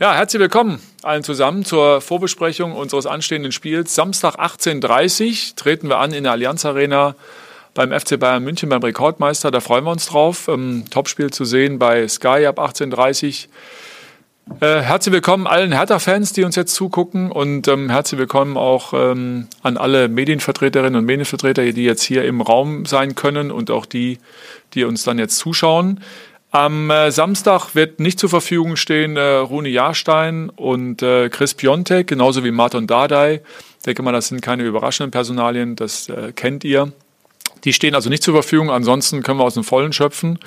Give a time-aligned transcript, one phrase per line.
[0.00, 3.94] Ja, herzlich willkommen allen zusammen zur Vorbesprechung unseres anstehenden Spiels.
[3.94, 7.16] Samstag 18.30 Uhr treten wir an in der Allianz Arena
[7.74, 9.50] beim FC Bayern München beim Rekordmeister.
[9.50, 10.48] Da freuen wir uns drauf.
[10.48, 14.66] Ähm, Topspiel zu sehen bei Sky ab 18.30 Uhr.
[14.66, 19.48] Äh, herzlich willkommen allen Hertha-Fans, die uns jetzt zugucken und ähm, herzlich willkommen auch ähm,
[19.62, 24.18] an alle Medienvertreterinnen und Medienvertreter, die jetzt hier im Raum sein können und auch die,
[24.72, 26.00] die uns dann jetzt zuschauen.
[26.52, 32.08] Am äh, Samstag wird nicht zur Verfügung stehen äh, Rune Jahrstein und äh, Chris Piontek,
[32.08, 33.40] genauso wie Martin Dardai.
[33.78, 36.92] Ich denke mal, das sind keine überraschenden Personalien, das äh, kennt ihr.
[37.62, 40.40] Die stehen also nicht zur Verfügung, ansonsten können wir aus dem Vollen schöpfen.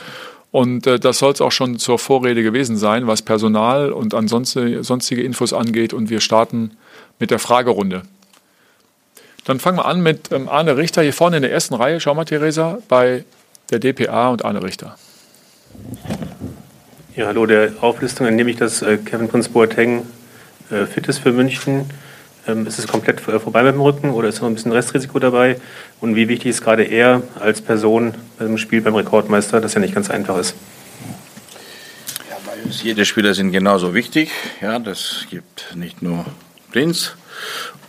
[0.52, 4.84] Und äh, das soll es auch schon zur Vorrede gewesen sein, was Personal und ansonsten
[4.84, 5.94] sonstige Infos angeht.
[5.94, 6.72] Und wir starten
[7.18, 8.04] mit der Fragerunde.
[9.46, 12.00] Dann fangen wir an mit ähm, Arne Richter hier vorne in der ersten Reihe.
[12.02, 13.24] Schau mal, Theresa, bei
[13.72, 14.98] der DPA und Arne Richter.
[17.16, 20.06] Ja, hallo, der Auflistung entnehme ich, dass äh, Kevin Prince Boateng
[20.72, 21.86] äh, fit ist für München.
[22.48, 25.20] Ähm, ist es komplett äh, vorbei mit dem Rücken oder ist noch ein bisschen Restrisiko
[25.20, 25.60] dabei?
[26.02, 29.94] Und wie wichtig ist gerade er als Person beim Spiel beim Rekordmeister, das ja nicht
[29.94, 30.56] ganz einfach ist?
[32.30, 34.32] Ja, uns jede Spieler sind genauso wichtig.
[34.60, 36.26] Ja, das gibt nicht nur
[36.72, 37.16] Prinz.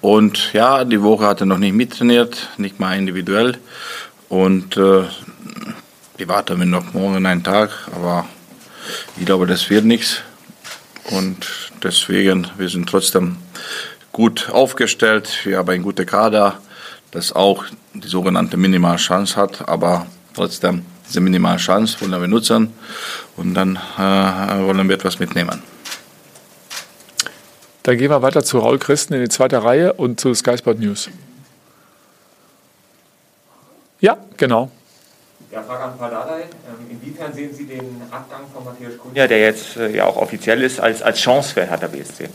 [0.00, 3.56] Und ja, die Woche hat er noch nicht mittrainiert, nicht mal individuell.
[4.28, 5.04] Und äh,
[6.18, 8.26] die warten wir noch morgen einen Tag, aber
[9.16, 10.22] ich glaube, das wird nichts.
[11.10, 11.46] Und
[11.82, 13.36] deswegen, wir sind trotzdem
[14.12, 15.28] gut aufgestellt.
[15.44, 16.58] Wir haben einen guten Kader,
[17.10, 22.72] das auch die sogenannte Minimalchance hat, aber trotzdem diese Minimalchance wollen wir nutzen
[23.36, 25.62] und dann äh, wollen wir etwas mitnehmen.
[27.82, 30.78] Dann gehen wir weiter zu Raul Christen in die zweite Reihe und zu Sky Sport
[30.78, 31.10] News.
[34.00, 34.70] Ja, genau.
[35.54, 36.42] Ja, Frage an Paladei.
[36.42, 40.60] Ähm, inwiefern sehen Sie den Abgang von Matthias Kunja, der jetzt äh, ja auch offiziell
[40.64, 42.28] ist, als, als Chance für Hertha BSC?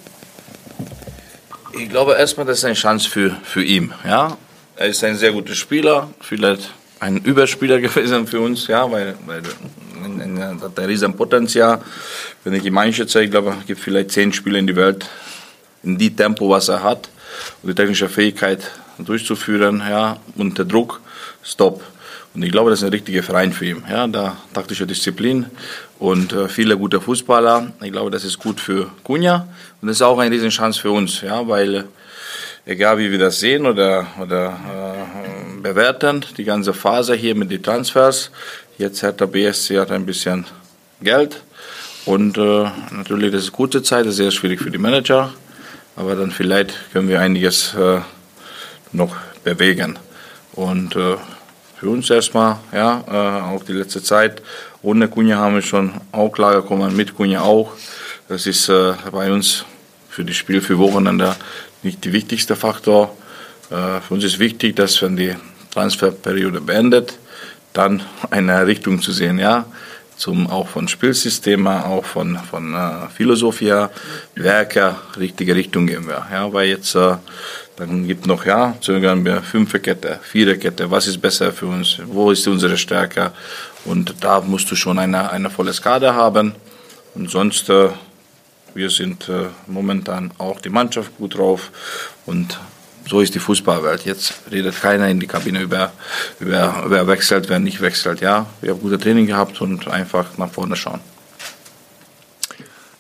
[1.73, 3.93] Ich glaube erstmal, das ist eine Chance für, für ihn.
[4.05, 4.37] Ja?
[4.77, 9.41] Er ist ein sehr guter Spieler, vielleicht ein Überspieler gewesen für uns, ja, weil, weil
[10.39, 11.81] er hat ein riesen Potenzial.
[12.45, 15.09] Wenn ich ihm einschätze, ich glaube, es gibt vielleicht zehn Spieler in der Welt
[15.83, 17.09] in dem Tempo, was er hat
[17.61, 21.01] und die technische Fähigkeit durchzuführen, ja, unter Druck,
[21.43, 21.83] Stop.
[22.35, 23.83] Und ich glaube, das ist ein richtiger Verein für ihn.
[23.89, 25.47] Ja, da taktische Disziplin
[25.97, 27.73] und äh, viele gute Fußballer.
[27.81, 29.47] Ich glaube, das ist gut für Kunja
[29.81, 31.83] und das ist auch eine Riesenchance für uns, ja, weil äh,
[32.65, 37.63] egal wie wir das sehen oder, oder äh, bewerten, die ganze Phase hier mit den
[37.63, 38.31] Transfers,
[38.77, 40.45] jetzt hat der BSC hat ein bisschen
[41.01, 41.41] Geld
[42.05, 45.33] und äh, natürlich das ist gute Zeit, das ist sehr schwierig für die Manager,
[45.95, 48.01] aber dann vielleicht können wir einiges äh,
[48.91, 49.97] noch bewegen
[50.53, 51.15] und äh,
[51.79, 54.41] für uns erstmal, ja, äh, auch die letzte Zeit.
[54.81, 57.71] Ohne Kunja haben wir schon auch klar gekommen, mit Kunja auch.
[58.27, 59.63] Das ist äh, bei uns
[60.09, 61.35] für das Spiel für Wochenende
[61.81, 63.15] nicht der wichtigste Faktor.
[63.69, 65.35] Äh, für uns ist wichtig, dass wenn die
[65.73, 67.17] Transferperiode beendet,
[67.71, 69.65] dann eine Richtung zu sehen, ja,
[70.19, 73.87] zum auch von Spielsystem, auch von von äh, Philosophie,
[74.35, 77.15] Werke, richtige Richtung gehen wir, ja, weil jetzt äh,
[77.77, 82.45] dann gibt noch, ja, zögern wir Fünferkette, Viererkette, was ist besser für uns, wo ist
[82.45, 83.31] unsere Stärke?
[83.85, 86.55] Und da musst du schon eine, eine volles Kader haben.
[87.15, 87.87] Und sonst, äh,
[88.73, 91.71] wir sind äh, momentan auch die Mannschaft gut drauf.
[92.25, 92.59] Und
[93.09, 94.05] so ist die Fußballwelt.
[94.05, 95.91] Jetzt redet keiner in die Kabine über,
[96.39, 98.21] über wer wechselt, wer nicht wechselt.
[98.21, 100.99] Ja, wir haben gute Training gehabt und einfach nach vorne schauen.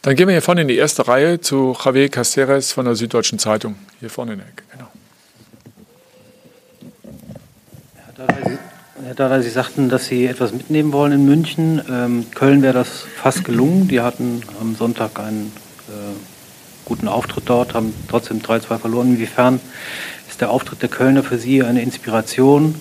[0.01, 3.37] Dann gehen wir hier vorne in die erste Reihe zu Javier Caceres von der Süddeutschen
[3.37, 3.75] Zeitung.
[3.99, 4.87] Hier vorne in der Ecke, genau.
[9.03, 11.81] Herr Dada, Sie sagten, dass Sie etwas mitnehmen wollen in München.
[11.89, 13.87] Ähm, Köln wäre das fast gelungen.
[13.87, 15.51] Die hatten am Sonntag einen
[16.89, 19.13] guten Auftritt dort, haben trotzdem 3-2 verloren.
[19.13, 19.61] Inwiefern
[20.29, 22.75] ist der Auftritt der Kölner für Sie eine Inspiration?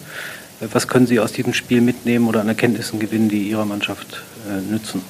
[0.61, 4.61] Was können Sie aus diesem Spiel mitnehmen oder an Erkenntnissen gewinnen, die Ihrer Mannschaft äh,
[4.61, 5.03] nützen?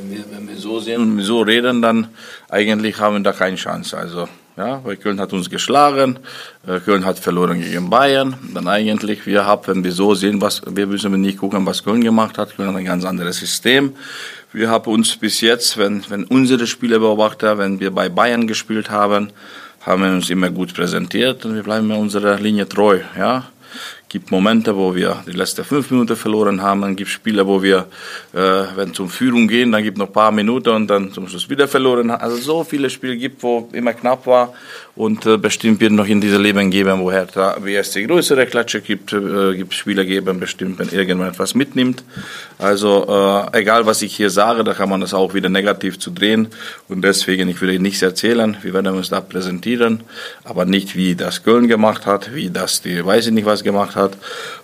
[0.00, 2.08] wenn wir, wenn wir so sehen und so reden, dann
[2.48, 3.96] eigentlich haben wir da keine Chance.
[3.96, 4.28] Also,
[4.60, 6.18] ja, weil Köln hat uns geschlagen,
[6.66, 8.36] äh, Köln hat verloren gegen Bayern.
[8.54, 12.02] Dann eigentlich, wir haben, wenn wir so sehen, was, wir müssen nicht gucken, was Köln
[12.02, 12.54] gemacht hat.
[12.56, 13.94] Köln hat ein ganz anderes System.
[14.52, 18.90] Wir haben uns bis jetzt, wenn, wenn unsere Spieler beobachten, wenn wir bei Bayern gespielt
[18.90, 19.30] haben,
[19.80, 23.44] haben wir uns immer gut präsentiert und wir bleiben unserer Linie treu, ja.
[24.10, 26.82] Gibt Momente, wo wir die letzten fünf Minuten verloren haben.
[26.82, 27.86] Es gibt Spiele, wo wir,
[28.34, 31.48] äh, wenn zum Führung gehen, dann gibt noch ein paar Minuten und dann zum Schluss
[31.48, 32.20] wieder verloren haben.
[32.20, 34.52] Also so viele Spiele gibt, wo immer knapp war.
[34.96, 39.12] Und äh, bestimmt wird noch in diesem Leben geben, wo Hertha BSC größere Klatsche gibt,
[39.12, 42.02] äh, gibt Spieler geben, bestimmt, wenn irgendwann etwas mitnimmt.
[42.58, 43.06] Also
[43.52, 46.48] äh, egal, was ich hier sage, da kann man das auch wieder negativ zu drehen.
[46.88, 48.56] Und deswegen, ich will nichts erzählen.
[48.62, 50.00] Wir werden uns da präsentieren,
[50.42, 53.94] aber nicht wie das Köln gemacht hat, wie das die, weiß ich nicht was gemacht
[53.94, 53.99] hat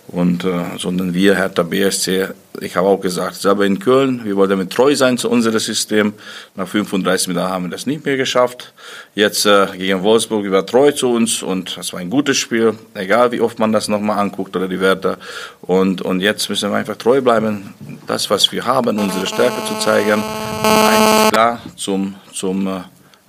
[0.07, 2.27] und äh, sondern wir, Hertha BSC,
[2.61, 6.13] ich habe auch gesagt, selber in Köln, wir wollten damit treu sein zu unserem System.
[6.55, 8.73] Nach 35 Minuten haben wir das nicht mehr geschafft.
[9.15, 12.73] Jetzt äh, gegen Wolfsburg, wir waren treu zu uns und das war ein gutes Spiel,
[12.93, 15.17] egal wie oft man das nochmal anguckt oder die Werte.
[15.61, 17.73] Und, und jetzt müssen wir einfach treu bleiben,
[18.07, 20.13] das, was wir haben, unsere Stärke zu zeigen.
[20.13, 22.81] Und eins klar, zum, zum äh,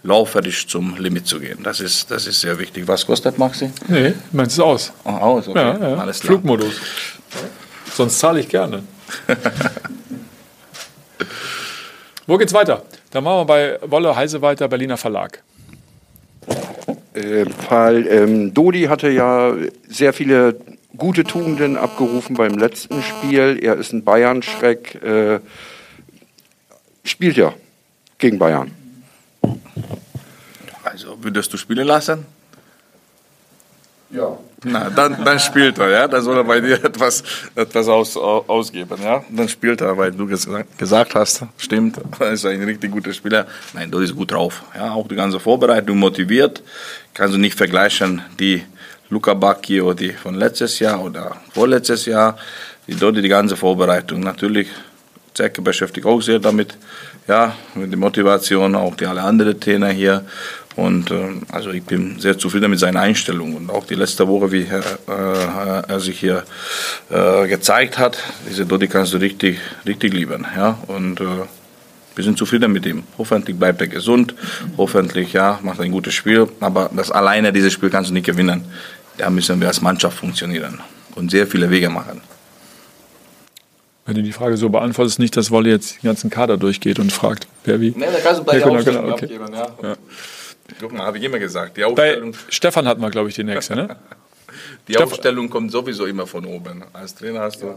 [0.02, 1.58] lauferisch zum Limit zu gehen.
[1.62, 2.86] Das ist, das ist sehr wichtig.
[2.86, 3.70] Was kostet Maxi?
[3.88, 4.92] Nee, meinst es aus.
[5.04, 5.58] Oh, aus, okay.
[5.58, 5.96] Ja, ja.
[5.96, 6.32] Alles klar.
[6.32, 6.74] Flugmodus.
[7.92, 8.82] Sonst zahle ich gerne.
[12.26, 12.82] Wo geht's weiter?
[13.10, 15.42] Dann machen wir bei Wolle Heise weiter, Berliner Verlag.
[17.14, 19.54] Äh, weil ähm, Dodi hatte ja
[19.88, 20.60] sehr viele
[20.96, 23.58] gute Tugenden abgerufen beim letzten Spiel.
[23.62, 25.02] Er ist ein Bayern-Schreck.
[25.02, 25.40] Äh,
[27.04, 27.54] spielt ja
[28.18, 28.72] gegen Bayern.
[31.20, 32.26] Würdest du spielen lassen?
[34.10, 34.38] Ja.
[34.64, 36.08] Na, dann, dann spielt er, ja.
[36.08, 37.22] Dann soll er bei dir etwas,
[37.54, 39.22] etwas aus, ausgeben, ja.
[39.28, 43.46] Dann spielt er, weil du gesagt, hast, stimmt, er ist ein richtig guter Spieler.
[43.74, 44.92] Nein, du ist gut drauf, ja.
[44.92, 46.62] Auch die ganze Vorbereitung motiviert.
[47.14, 48.64] Kannst du nicht vergleichen, die
[49.10, 52.36] Luca Bacchi oder die von letztes Jahr oder vorletztes Jahr.
[52.86, 54.20] Die dort die ganze Vorbereitung.
[54.20, 54.68] Natürlich,
[55.34, 56.76] Zecke beschäftigt auch sehr damit,
[57.26, 60.24] ja, mit der Motivation, auch die alle anderen Trainer hier.
[60.78, 64.52] Und äh, also ich bin sehr zufrieden mit seiner Einstellung und auch die letzte Woche,
[64.52, 66.44] wie er, äh, er sich hier
[67.10, 68.16] äh, gezeigt hat,
[68.48, 70.78] diese Dodi kannst du richtig, richtig lieben, ja.
[70.86, 71.25] Und äh,
[72.14, 73.02] wir sind zufrieden mit ihm.
[73.19, 74.36] Hoffentlich bleibt er gesund,
[74.76, 76.46] hoffentlich ja macht ein gutes Spiel.
[76.60, 78.64] Aber das alleine dieses Spiel kannst du nicht gewinnen.
[79.16, 80.78] Da müssen wir als Mannschaft funktionieren
[81.16, 82.20] und sehr viele Wege machen.
[84.06, 87.12] Wenn du die Frage so beantwortest, nicht, dass Wolle jetzt den ganzen Kader durchgeht und
[87.12, 87.92] fragt, wer wie.
[87.96, 89.25] Nee, da kannst du bei Ja, der genau, Aufstellung genau, okay.
[89.25, 89.96] abgeben, ja.
[90.80, 93.44] Guck mal, habe ich immer gesagt, die Bei Aufstellung, Stefan hatten wir, glaube ich, die
[93.44, 93.96] nächste, ne?
[94.88, 96.84] die Steff- Aufstellung kommt sowieso immer von oben.
[96.92, 97.74] Als Trainer hast du...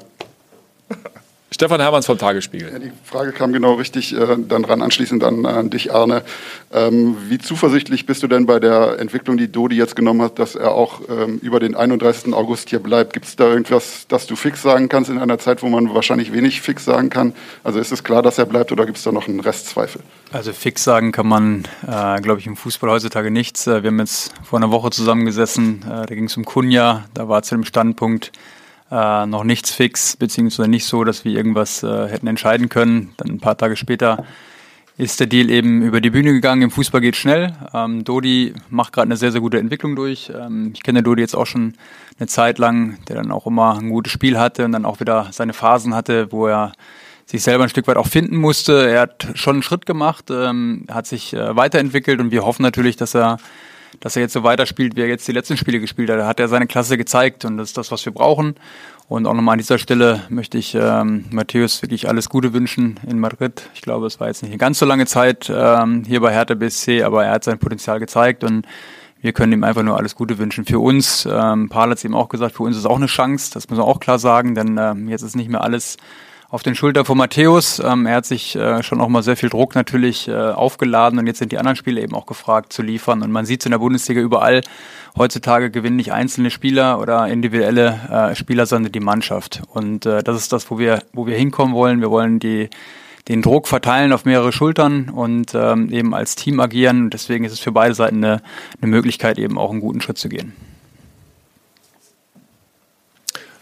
[1.54, 2.72] Stefan Hermanns vom Tagesspiegel.
[2.72, 6.24] Ja, die Frage kam genau richtig äh, dann ran, anschließend an, an dich, Arne.
[6.72, 10.56] Ähm, wie zuversichtlich bist du denn bei der Entwicklung, die Dodi jetzt genommen hat, dass
[10.56, 12.34] er auch ähm, über den 31.
[12.34, 13.12] August hier bleibt?
[13.12, 16.32] Gibt es da irgendwas, das du fix sagen kannst in einer Zeit, wo man wahrscheinlich
[16.32, 17.34] wenig fix sagen kann?
[17.66, 20.02] Also ist es klar, dass er bleibt oder gibt es da noch einen Restzweifel?
[20.32, 23.68] Also fix sagen kann man, äh, glaube ich, im Fußball heutzutage nichts.
[23.68, 27.28] Äh, wir haben jetzt vor einer Woche zusammengesessen, äh, da ging es um Kunja, da
[27.28, 28.32] war zu dem Standpunkt
[28.92, 33.14] äh, noch nichts fix, beziehungsweise nicht so, dass wir irgendwas äh, hätten entscheiden können.
[33.18, 34.26] Dann ein paar Tage später
[34.98, 36.62] ist der Deal eben über die Bühne gegangen.
[36.62, 37.54] Im Fußball geht schnell.
[37.74, 40.32] Ähm, Dodi macht gerade eine sehr, sehr gute Entwicklung durch.
[40.36, 41.74] Ähm, ich kenne Dodi jetzt auch schon
[42.20, 45.30] eine Zeit lang, der dann auch immer ein gutes Spiel hatte und dann auch wieder
[45.32, 46.74] seine Phasen hatte, wo er
[47.26, 48.90] sich selber ein Stück weit auch finden musste.
[48.90, 52.98] Er hat schon einen Schritt gemacht, ähm, hat sich äh, weiterentwickelt und wir hoffen natürlich,
[52.98, 53.38] dass er
[54.00, 56.20] dass er jetzt so weiterspielt, wie er jetzt die letzten Spiele gespielt hat.
[56.20, 58.56] Da hat er seine Klasse gezeigt und das ist das, was wir brauchen.
[59.08, 63.20] Und auch nochmal an dieser Stelle möchte ich ähm, Matthäus wirklich alles Gute wünschen in
[63.20, 63.70] Madrid.
[63.74, 66.54] Ich glaube, es war jetzt nicht eine ganz so lange Zeit ähm, hier bei Hertha
[66.54, 68.66] BSC, aber er hat sein Potenzial gezeigt und
[69.20, 70.66] wir können ihm einfach nur alles Gute wünschen.
[70.66, 73.52] Für uns, ähm, Paul hat es eben auch gesagt, für uns ist auch eine Chance,
[73.54, 75.98] das muss man auch klar sagen, denn ähm, jetzt ist nicht mehr alles
[76.52, 77.80] auf den Schultern von Matthäus.
[77.80, 81.26] Ähm, er hat sich äh, schon auch mal sehr viel Druck natürlich äh, aufgeladen und
[81.26, 83.24] jetzt sind die anderen Spieler eben auch gefragt zu liefern.
[83.24, 84.62] Und man sieht es in der Bundesliga überall.
[85.18, 89.62] Heutzutage gewinnen nicht einzelne Spieler oder individuelle äh, Spieler, sondern die Mannschaft.
[89.70, 92.02] Und äh, das ist das, wo wir, wo wir hinkommen wollen.
[92.02, 92.70] Wir wollen die
[93.28, 97.04] den Druck verteilen auf mehrere Schultern und ähm, eben als Team agieren.
[97.04, 98.42] Und deswegen ist es für beide Seiten eine,
[98.82, 100.54] eine Möglichkeit, eben auch einen guten Schritt zu gehen.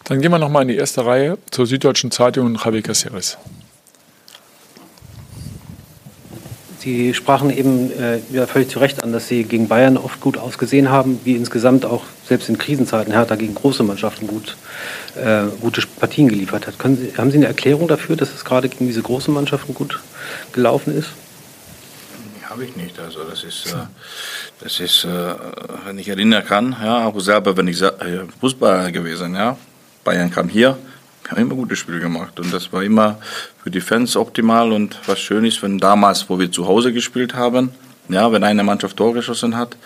[0.09, 3.37] Dann gehen wir nochmal in die erste Reihe zur Süddeutschen Zeitung und Javier Caceres.
[6.79, 10.39] Sie sprachen eben äh, ja, völlig zu Recht an, dass Sie gegen Bayern oft gut
[10.39, 14.57] ausgesehen haben, wie insgesamt auch selbst in Krisenzeiten Hertha gegen große Mannschaften gut,
[15.15, 16.79] äh, gute Partien geliefert hat.
[16.79, 19.99] Können Sie, haben Sie eine Erklärung dafür, dass es gerade gegen diese großen Mannschaften gut
[20.53, 21.09] gelaufen ist?
[22.49, 22.97] Habe ich nicht.
[22.97, 23.75] Also das ist, äh,
[24.63, 25.35] das ist, äh,
[25.85, 27.91] wenn ich erinnern kann, ja, auch selber, wenn ich äh,
[28.41, 29.55] Fußballer gewesen, ja,
[30.09, 30.75] Bayern kam hier,
[31.21, 33.19] wir haben immer gute Spiele gemacht und das war immer
[33.61, 37.35] für die Fans optimal und was schön ist, wenn damals, wo wir zu Hause gespielt
[37.35, 37.73] haben,
[38.07, 39.77] ja, wenn eine Mannschaft Tor geschossen hat,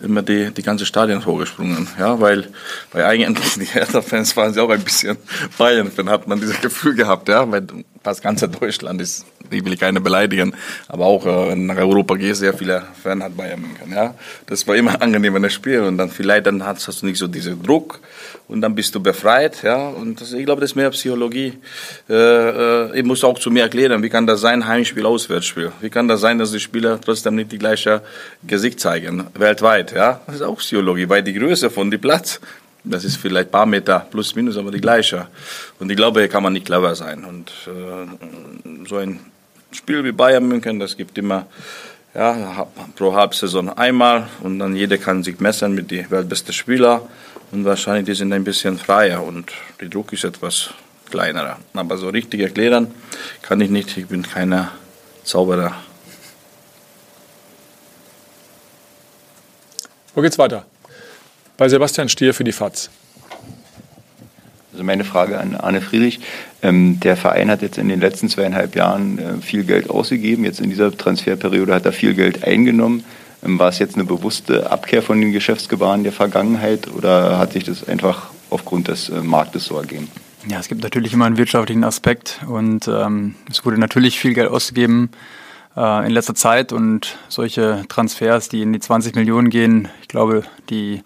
[0.00, 1.86] immer die, die ganze Stadion vorgesprungen.
[1.96, 2.48] Ja, weil,
[2.90, 5.16] weil eigentlich die Hertha-Fans waren sie auch ein bisschen
[5.56, 7.64] Bayern-Fan, hat man dieses Gefühl gehabt, ja, weil
[8.02, 10.56] fast ganz Deutschland ist, ich will keine beleidigen,
[10.88, 14.14] aber auch äh, nach Europa geht sehr viele Fans hat Bayern München, ja.
[14.46, 17.28] Das war immer angenehm in das Spiel und dann vielleicht dann hast du nicht so
[17.28, 18.00] diesen Druck
[18.48, 19.88] und dann bist du befreit, ja.
[19.88, 21.52] Und das, ich glaube, das ist mehr Psychologie.
[22.08, 25.70] Äh, äh, ich muss auch zu mir erklären, wie kann das sein, Heimspiel, Auswärtsspiel?
[25.80, 28.02] Wie kann das sein, dass die Spieler trotzdem nicht die gleiche
[28.46, 30.20] Gesicht zeigen, weltweit, ja?
[30.26, 32.40] Das ist auch Psychologie, weil die Größe von dem Platz,
[32.84, 35.28] das ist vielleicht ein paar Meter plus minus, aber die gleiche.
[35.78, 37.24] Und ich glaube, hier kann man nicht clever sein.
[37.24, 39.20] Und äh, so ein
[39.72, 41.46] Spiel wie Bayern München, das gibt immer
[42.14, 47.02] ja, pro Halbsaison einmal und dann jeder kann sich messen mit den weltbesten Spielern
[47.50, 50.70] und wahrscheinlich die sind ein bisschen freier und der Druck ist etwas
[51.10, 51.58] kleinerer.
[51.74, 52.88] Aber so richtig erklären
[53.42, 54.72] kann ich nicht, ich bin keiner
[55.24, 55.74] Zauberer.
[60.14, 60.66] Wo geht's weiter?
[61.56, 62.90] Bei Sebastian Stier für die FAZ.
[64.72, 66.20] Also meine Frage an Arne Friedrich.
[66.62, 70.44] Ähm, der Verein hat jetzt in den letzten zweieinhalb Jahren äh, viel Geld ausgegeben.
[70.44, 73.04] Jetzt in dieser Transferperiode hat er viel Geld eingenommen.
[73.44, 77.64] Ähm, war es jetzt eine bewusste Abkehr von den Geschäftsgebaren der Vergangenheit oder hat sich
[77.64, 80.08] das einfach aufgrund des äh, Marktes so ergeben?
[80.48, 84.48] Ja, es gibt natürlich immer einen wirtschaftlichen Aspekt und ähm, es wurde natürlich viel Geld
[84.48, 85.10] ausgegeben
[85.76, 90.44] äh, in letzter Zeit und solche Transfers, die in die 20 Millionen gehen, ich glaube,
[90.70, 91.02] die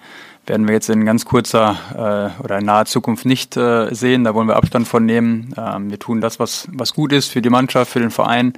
[0.46, 1.76] werden wir jetzt in ganz kurzer
[2.38, 4.24] äh, oder in naher Zukunft nicht äh, sehen.
[4.24, 5.54] Da wollen wir Abstand von nehmen.
[5.56, 8.54] Ähm, wir tun das, was, was gut ist für die Mannschaft, für den Verein.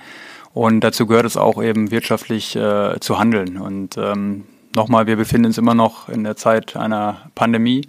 [0.55, 3.59] Und dazu gehört es auch eben wirtschaftlich äh, zu handeln.
[3.59, 4.45] Und ähm,
[4.75, 7.89] nochmal, wir befinden uns immer noch in der Zeit einer Pandemie.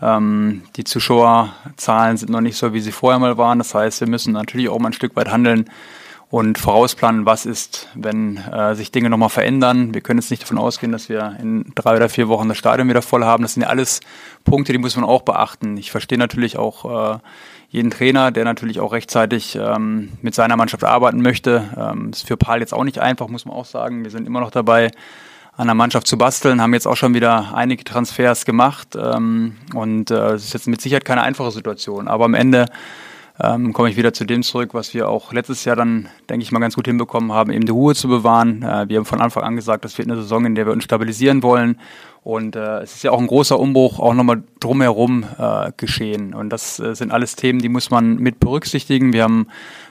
[0.00, 3.58] Ähm, die Zuschauerzahlen sind noch nicht so, wie sie vorher mal waren.
[3.58, 5.68] Das heißt, wir müssen natürlich auch mal ein Stück weit handeln
[6.30, 9.92] und vorausplanen, was ist, wenn äh, sich Dinge nochmal verändern.
[9.92, 12.88] Wir können jetzt nicht davon ausgehen, dass wir in drei oder vier Wochen das Stadion
[12.88, 13.42] wieder voll haben.
[13.42, 14.00] Das sind ja alles
[14.44, 15.76] Punkte, die muss man auch beachten.
[15.76, 17.18] Ich verstehe natürlich auch äh,
[17.68, 21.64] jeden Trainer, der natürlich auch rechtzeitig ähm, mit seiner Mannschaft arbeiten möchte.
[21.76, 24.04] Ähm, ist für Paul jetzt auch nicht einfach, muss man auch sagen.
[24.04, 24.92] Wir sind immer noch dabei,
[25.56, 30.10] an der Mannschaft zu basteln, haben jetzt auch schon wieder einige Transfers gemacht ähm, und
[30.10, 32.08] äh, es ist jetzt mit Sicherheit keine einfache Situation.
[32.08, 32.66] Aber am Ende
[33.42, 36.52] ähm, komme ich wieder zu dem zurück, was wir auch letztes Jahr dann, denke ich
[36.52, 38.62] mal, ganz gut hinbekommen haben, eben die Ruhe zu bewahren.
[38.62, 40.84] Äh, wir haben von Anfang an gesagt, das wird eine Saison, in der wir uns
[40.84, 41.76] stabilisieren wollen
[42.22, 46.34] und äh, es ist ja auch ein großer Umbruch auch nochmal drumherum äh, geschehen.
[46.34, 49.14] Und das äh, sind alles Themen, die muss man mit berücksichtigen.
[49.14, 49.46] Wir haben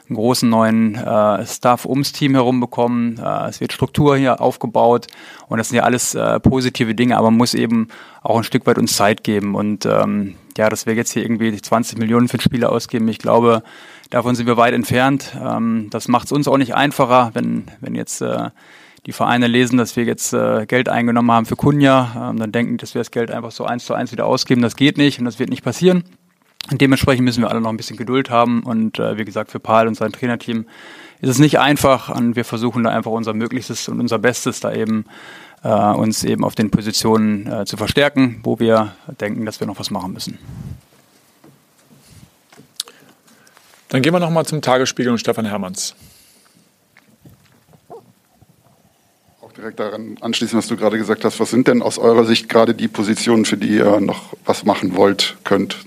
[0.08, 3.18] einen großen neuen äh, Staff ums Team herum bekommen.
[3.18, 5.08] Äh, es wird Struktur hier aufgebaut
[5.48, 7.88] und das sind ja alles äh, positive Dinge, aber man muss eben
[8.22, 9.56] auch ein Stück weit uns Zeit geben.
[9.56, 13.18] Und ähm, ja, dass wir jetzt hier irgendwie 20 Millionen für den Spieler ausgeben, ich
[13.18, 13.64] glaube,
[14.10, 15.34] davon sind wir weit entfernt.
[15.42, 18.50] Ähm, das macht es uns auch nicht einfacher, wenn, wenn jetzt äh,
[19.06, 22.76] die Vereine lesen, dass wir jetzt äh, Geld eingenommen haben für Kunja, ähm, dann denken,
[22.76, 24.62] dass wir das Geld einfach so eins zu eins wieder ausgeben.
[24.62, 26.04] Das geht nicht und das wird nicht passieren.
[26.70, 28.62] Und dementsprechend müssen wir alle noch ein bisschen Geduld haben.
[28.64, 30.66] Und äh, wie gesagt, für Paul und sein Trainerteam
[31.22, 32.10] ist es nicht einfach.
[32.10, 35.06] Und wir versuchen da einfach unser Möglichstes und unser Bestes da eben
[35.68, 39.92] uns eben auf den Positionen äh, zu verstärken, wo wir denken, dass wir noch was
[39.92, 40.38] machen müssen.
[43.90, 45.96] Dann gehen wir nochmal zum Tagesspiegel und Stefan Hermanns.
[49.60, 51.40] direkt daran anschließen, was du gerade gesagt hast.
[51.40, 54.96] Was sind denn aus eurer Sicht gerade die Positionen, für die ihr noch was machen
[54.96, 55.78] wollt, könnt?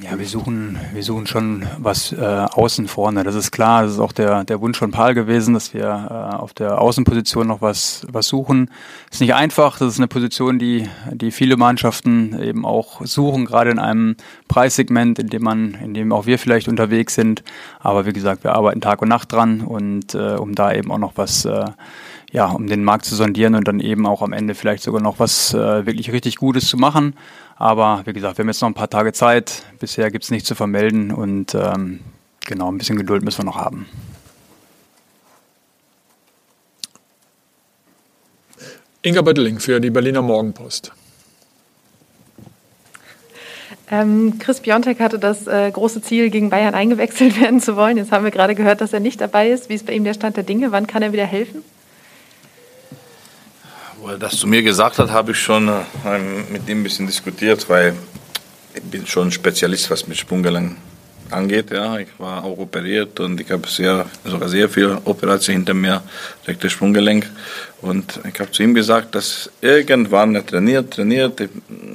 [0.00, 3.24] Ja, wir suchen, wir suchen schon was äh, außen vorne.
[3.24, 3.82] Das ist klar.
[3.82, 7.46] Das ist auch der, der Wunsch von Paul gewesen, dass wir äh, auf der Außenposition
[7.46, 8.70] noch was, was suchen.
[9.10, 9.78] Ist nicht einfach.
[9.78, 14.16] Das ist eine Position, die, die viele Mannschaften eben auch suchen, gerade in einem
[14.48, 17.44] Preissegment, in dem man, in dem auch wir vielleicht unterwegs sind.
[17.78, 20.98] Aber wie gesagt, wir arbeiten Tag und Nacht dran und äh, um da eben auch
[20.98, 21.66] noch was äh,
[22.32, 25.18] ja, um den Markt zu sondieren und dann eben auch am Ende vielleicht sogar noch
[25.18, 27.14] was äh, wirklich richtig Gutes zu machen.
[27.56, 29.62] Aber wie gesagt, wir haben jetzt noch ein paar Tage Zeit.
[29.78, 32.00] Bisher gibt es nichts zu vermelden und ähm,
[32.46, 33.86] genau, ein bisschen Geduld müssen wir noch haben.
[39.02, 40.92] Inga Bötteling für die Berliner Morgenpost.
[43.90, 47.98] Ähm, Chris Biontek hatte das äh, große Ziel, gegen Bayern eingewechselt werden zu wollen.
[47.98, 49.68] Jetzt haben wir gerade gehört, dass er nicht dabei ist.
[49.68, 50.72] Wie ist bei ihm der Stand der Dinge?
[50.72, 51.62] Wann kann er wieder helfen?
[54.02, 56.18] Wo er das zu mir gesagt hat, habe ich schon äh,
[56.50, 57.94] mit ihm ein bisschen diskutiert, weil
[58.74, 60.76] ich bin schon Spezialist, was mit Sprunggelenk
[61.30, 61.70] angeht.
[61.70, 66.02] Ja, ich war auch operiert und ich habe sehr, sogar sehr viel Operation hinter mir,
[66.48, 67.30] rechtes Sprunggelenk.
[67.80, 71.40] Und ich habe zu ihm gesagt, dass irgendwann er trainiert, trainiert,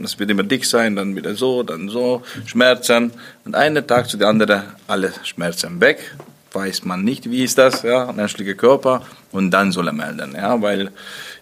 [0.02, 3.12] es wird immer dick sein, dann wieder so, dann so, Schmerzen.
[3.44, 6.16] Und einen Tag zu der anderen alle Schmerzen weg
[6.54, 10.60] weiß man nicht, wie ist das, ja, menschlicher Körper, und dann soll er melden, ja,
[10.62, 10.92] weil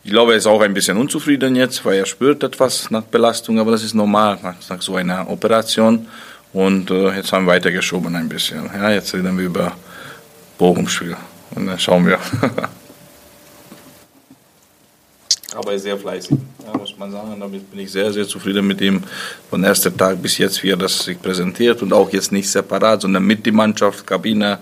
[0.06, 3.58] ich glaube, er ist auch ein bisschen unzufrieden jetzt, weil er spürt etwas nach Belastung,
[3.58, 6.06] aber das ist normal nach, so einer Operation.
[6.54, 8.70] Und äh, jetzt haben wir weitergeschoben ein bisschen.
[8.72, 9.72] Ja, jetzt reden wir über
[10.60, 11.18] Bochum-Spiel
[11.56, 12.20] und dann schauen wir.
[15.56, 17.40] aber er ist sehr fleißig, ja, muss man sagen.
[17.40, 19.02] Damit bin ich sehr, sehr zufrieden mit ihm.
[19.50, 23.02] Von ersten Tag bis jetzt, wie er das sich präsentiert und auch jetzt nicht separat,
[23.02, 24.60] sondern mit der Mannschaft, Kabine.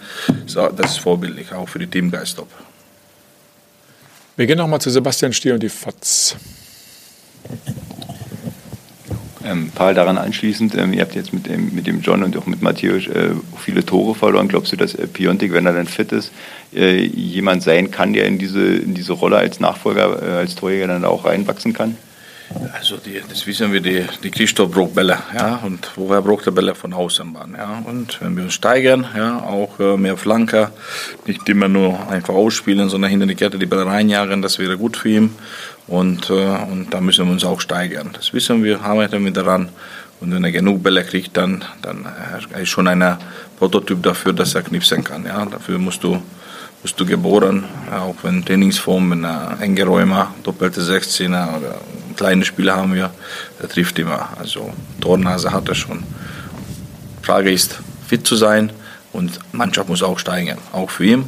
[0.55, 2.39] Das ist vorbildlich, auch für die Teamgeist.
[4.36, 6.36] Wir gehen nochmal zu Sebastian Stier und die FATS.
[9.46, 12.48] Ähm, Paul, daran anschließend, ähm, ihr habt jetzt mit dem, mit dem John und auch
[12.48, 14.48] mit Matthäus äh, viele Tore verloren.
[14.48, 16.32] Glaubst du, dass äh, Piontek, wenn er dann fit ist,
[16.74, 20.88] äh, jemand sein kann, der in diese, in diese Rolle als Nachfolger, äh, als Torjäger
[20.88, 21.96] dann auch reinwachsen kann?
[22.74, 26.51] Also die, das wissen wir, die, die Christoph braucht Bälle, ja, und woher braucht er
[26.51, 30.72] Bälle von Außenbahn, ja, und wenn wir uns steigern, ja, auch äh, mehr Flanker,
[31.25, 34.98] nicht immer nur einfach ausspielen, sondern hinter die Kette die Bälle reinjagen, das wäre gut
[34.98, 35.36] für ihn
[35.88, 38.10] und, äh, und da müssen wir uns auch steigern.
[38.13, 39.69] Das wissen wir, arbeiten wir daran.
[40.19, 42.05] Und wenn er genug Bälle kriegt, dann, dann
[42.53, 43.17] er ist schon ein
[43.60, 45.25] Prototyp dafür, dass er knipsen kann.
[45.25, 45.45] Ja?
[45.45, 46.22] Dafür musst du,
[46.81, 51.81] musst du geboren, auch wenn Trainingsform, wenn er enge Räume, doppelte 16er oder
[52.15, 53.12] kleine Spiele haben wir,
[53.62, 54.29] er trifft immer.
[54.38, 56.03] Also Tornase hat er schon.
[57.22, 58.72] Frage ist, fit zu sein
[59.13, 61.25] und Mannschaft muss auch steigen, auch für ihn.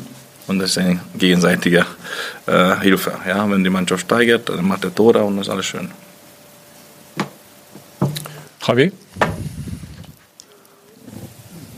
[0.47, 1.85] Und das ist eine gegenseitige
[2.45, 3.13] äh, Hilfe.
[3.27, 3.49] Ja?
[3.49, 5.89] Wenn die Mannschaft steigert, dann macht er Tore und das ist alles schön.
[8.65, 8.91] Javi?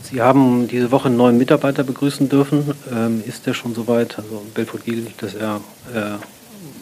[0.02, 2.74] Sie haben diese Woche einen neuen Mitarbeiter begrüßen dürfen.
[2.90, 5.60] Ähm, ist der schon soweit, also Belfort Giel, dass er
[5.94, 6.18] äh,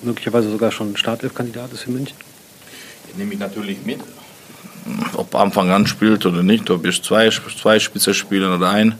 [0.03, 2.17] möglicherweise sogar schon Startelf-Kandidat ist für München?
[3.09, 4.00] Den nehme ich natürlich mit.
[5.15, 8.95] Ob Anfang an spielt oder nicht, ob ich zwei, zwei Spitzer spielen oder ein,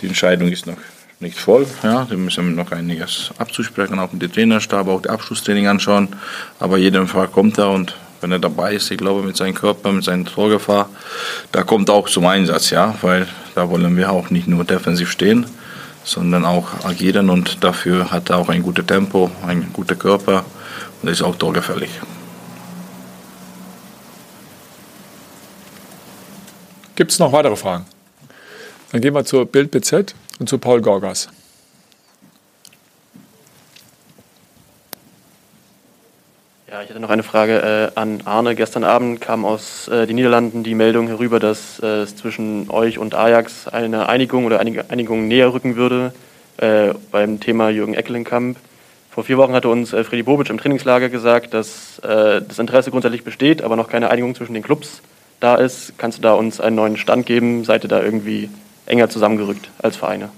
[0.00, 0.76] die Entscheidung ist noch
[1.18, 1.66] nicht voll.
[1.82, 6.08] Ja, da müssen wir noch einiges abzusprechen, auch mit dem Trainerstab, auch die Abschlusstraining anschauen.
[6.60, 9.92] Aber jeden Fall kommt er und wenn er dabei ist, ich glaube, mit seinem Körper,
[9.92, 10.88] mit seiner Torgefahr,
[11.52, 15.46] da kommt auch zum Einsatz, ja, weil da wollen wir auch nicht nur defensiv stehen,
[16.06, 20.44] sondern auch agieren und dafür hat er auch ein gutes Tempo, ein guter Körper
[21.02, 21.90] und ist auch torgefällig.
[26.94, 27.84] Gibt es noch weitere Fragen?
[28.92, 31.28] Dann gehen wir zur Bild BZ und zu Paul Gorgas.
[36.76, 38.54] Ja, ich hätte noch eine Frage äh, an Arne.
[38.54, 42.98] Gestern Abend kam aus äh, den Niederlanden die Meldung herüber, dass äh, es zwischen euch
[42.98, 46.12] und Ajax eine Einigung oder einige Einigung näher rücken würde
[46.58, 48.58] äh, beim Thema Jürgen Eckelenkamp.
[49.10, 52.90] Vor vier Wochen hatte uns äh, Freddy Bobic im Trainingslager gesagt, dass äh, das Interesse
[52.90, 55.00] grundsätzlich besteht, aber noch keine Einigung zwischen den Clubs
[55.40, 55.94] da ist.
[55.96, 57.64] Kannst du da uns einen neuen Stand geben?
[57.64, 58.50] Seid ihr da irgendwie
[58.84, 60.28] enger zusammengerückt als Vereine?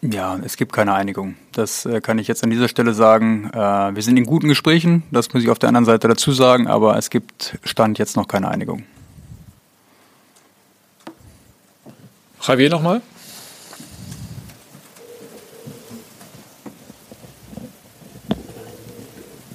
[0.00, 1.34] Ja, es gibt keine Einigung.
[1.52, 3.50] Das äh, kann ich jetzt an dieser Stelle sagen.
[3.52, 6.68] Äh, wir sind in guten Gesprächen, das muss ich auf der anderen Seite dazu sagen,
[6.68, 8.84] aber es gibt Stand jetzt noch keine Einigung.
[12.40, 13.02] Javier nochmal.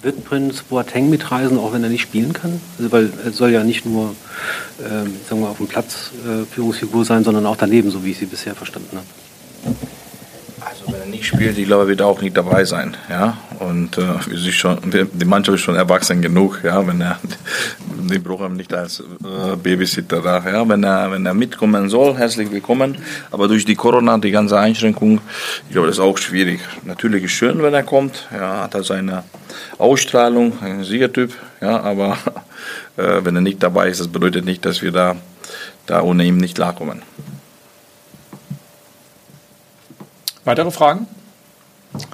[0.01, 2.59] Wird Prinz Boateng mitreisen, auch wenn er nicht spielen kann?
[2.77, 4.13] Also, weil er soll ja nicht nur
[4.81, 8.17] ähm, sagen wir, auf dem Platz äh, Führungsfigur sein, sondern auch daneben, so wie ich
[8.17, 9.77] sie bisher verstanden habe.
[10.73, 12.97] Also wenn er nicht spielt, ich glaube, er wird auch nicht dabei sein.
[13.07, 13.37] Ja?
[13.59, 14.79] Und äh, schon,
[15.13, 16.85] die Mannschaft ist schon erwachsen genug, ja?
[16.87, 17.19] wenn er
[18.09, 20.43] die brauchen nicht als äh, Babysitter da.
[20.49, 20.67] Ja?
[20.67, 22.97] Wenn, er, wenn er mitkommen soll, herzlich willkommen.
[23.29, 25.21] Aber durch die Corona, die ganze Einschränkung,
[25.67, 26.59] ich glaube, das ist auch schwierig.
[26.85, 28.27] Natürlich ist es schön, wenn er kommt.
[28.33, 29.23] Ja, hat er seine
[29.77, 31.33] Ausstrahlung, ein Siegertyp.
[31.61, 32.17] Ja, aber
[32.97, 35.17] äh, wenn er nicht dabei ist, das bedeutet nicht, dass wir da,
[35.85, 37.03] da ohne ihn nicht klarkommen.
[40.45, 41.07] Weitere Fragen?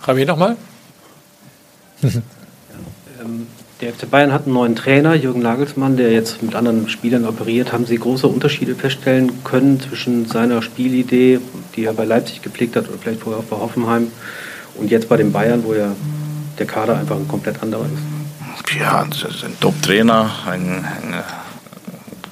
[0.06, 0.58] Javier nochmal.
[2.04, 3.48] ähm,
[3.82, 7.72] der FC Bayern hat einen neuen Trainer, Jürgen Nagelsmann, der jetzt mit anderen Spielern operiert.
[7.72, 11.40] Haben Sie große Unterschiede feststellen können zwischen seiner Spielidee,
[11.76, 14.12] die er bei Leipzig gepflegt hat oder vielleicht vorher auch bei Hoffenheim,
[14.76, 15.96] und jetzt bei den Bayern, wo ja
[16.58, 18.76] der Kader einfach ein komplett anderer ist?
[18.78, 21.24] Ja, das ist ein Top-Trainer, ein, ein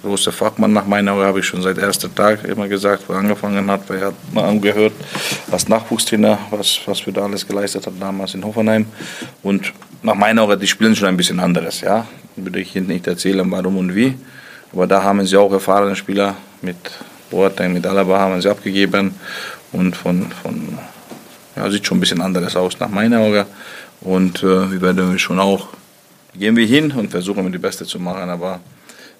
[0.07, 3.19] großer Fachmann nach meiner Meinung, habe ich schon seit ersten Tag immer gesagt, wo er
[3.19, 4.93] angefangen hat, weil er hat angehört,
[5.51, 8.85] als Nachwuchstrainer, was, was wir da alles geleistet haben damals in Hoffenheim.
[9.43, 12.07] Und nach meiner Meinung, die spielen schon ein bisschen anderes, ja.
[12.35, 14.15] Würde ich Ihnen nicht erzählen, warum und wie.
[14.73, 16.77] Aber da haben sie auch erfahrene Spieler mit
[17.29, 19.15] Boateng, mit Alaba haben sie abgegeben
[19.71, 20.77] und von, von
[21.55, 23.45] ja, sieht schon ein bisschen anderes aus nach meiner Augen.
[24.01, 25.69] Und äh, wir werden schon auch,
[26.35, 28.59] gehen wir hin und versuchen, die Beste zu machen, aber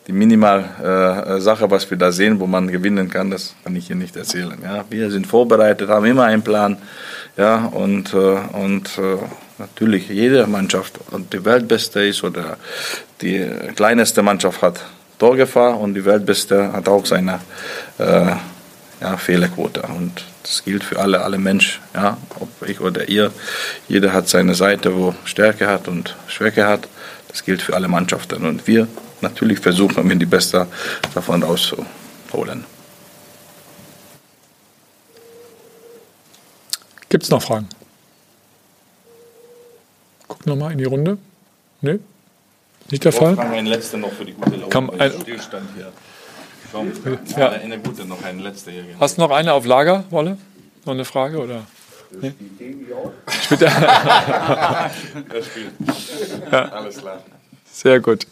[0.08, 3.96] die Minimal-Sache, äh, was wir da sehen, wo man gewinnen kann, das kann ich hier
[3.96, 4.58] nicht erzählen.
[4.64, 6.78] Ja, wir sind vorbereitet, haben immer einen Plan.
[7.36, 9.18] Ja, und, äh, und äh,
[9.58, 12.58] natürlich jede Mannschaft, und die Weltbeste ist oder
[13.22, 14.86] die kleinste Mannschaft hat
[15.20, 17.40] Torgefahr und die Weltbeste hat auch seine
[17.98, 18.32] äh,
[19.02, 19.82] ja, Fehlerquote.
[19.82, 23.32] Und das gilt für alle, alle Menschen, ja, ob ich oder ihr.
[23.88, 26.88] Jeder hat seine Seite, wo Stärke hat und Schwäche hat.
[27.28, 28.46] Das gilt für alle Mannschaften.
[28.46, 28.88] Und wir
[29.22, 30.68] natürlich versuchen, wir die Beste
[31.14, 32.66] davon rauszuholen.
[37.10, 37.70] Gibt es noch Fragen?
[40.28, 41.18] Guck nochmal in die Runde.
[41.82, 42.00] Nee?
[42.90, 43.38] Nicht der Fall?
[43.40, 44.70] Ein letzter noch für die gute Laune.
[44.70, 45.92] Kann ein Stillstand hier.
[46.72, 46.92] Komm,
[47.38, 47.50] Ja.
[47.52, 48.84] eine gute, noch eine letzte hier.
[48.84, 49.00] genau.
[49.00, 50.38] Hast du noch eine auf Lager, Wolle?
[50.86, 51.40] Noch eine Frage?
[51.40, 51.66] Oder?
[52.22, 52.34] Nee?
[53.44, 53.62] Spielt
[55.46, 55.72] spielt.
[56.52, 56.66] Ja.
[56.70, 57.24] Alles klar.
[57.72, 58.26] Sehr gut.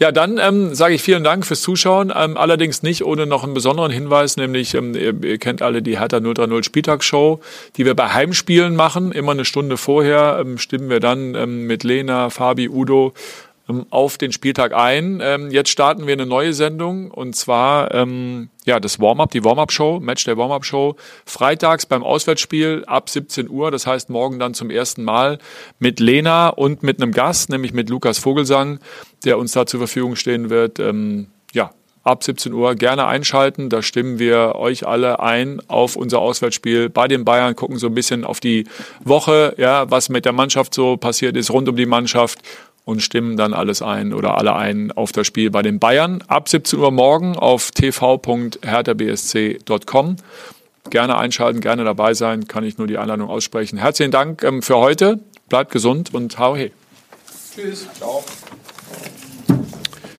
[0.00, 2.12] Ja, dann ähm, sage ich vielen Dank fürs Zuschauen.
[2.16, 6.00] Ähm, allerdings nicht ohne noch einen besonderen Hinweis, nämlich ähm, ihr, ihr kennt alle die
[6.00, 7.40] Hertha 030 Spieltagsshow,
[7.76, 9.12] die wir bei Heimspielen machen.
[9.12, 13.12] Immer eine Stunde vorher ähm, stimmen wir dann ähm, mit Lena, Fabi, Udo
[13.90, 15.20] auf den Spieltag ein.
[15.22, 20.00] Ähm, jetzt starten wir eine neue Sendung und zwar ähm, ja das Warm-up, die Warm-up-Show,
[20.00, 23.70] Match der Warm-up-Show, freitags beim Auswärtsspiel ab 17 Uhr.
[23.70, 25.38] Das heißt morgen dann zum ersten Mal
[25.78, 28.80] mit Lena und mit einem Gast, nämlich mit Lukas Vogelsang,
[29.24, 30.78] der uns da zur Verfügung stehen wird.
[30.78, 33.68] Ähm, ja, ab 17 Uhr gerne einschalten.
[33.68, 37.94] Da stimmen wir euch alle ein auf unser Auswärtsspiel bei den Bayern, gucken so ein
[37.94, 38.66] bisschen auf die
[39.04, 42.40] Woche, ja, was mit der Mannschaft so passiert ist, rund um die Mannschaft
[42.84, 46.22] und stimmen dann alles ein oder alle ein auf das Spiel bei den Bayern.
[46.26, 50.16] Ab 17 Uhr morgen auf tv.herthabsc.com.
[50.88, 53.78] Gerne einschalten, gerne dabei sein, kann ich nur die Einladung aussprechen.
[53.78, 55.20] Herzlichen Dank ähm, für heute.
[55.48, 56.72] Bleibt gesund und hau he.
[57.54, 57.86] Tschüss.
[57.96, 58.24] Ciao.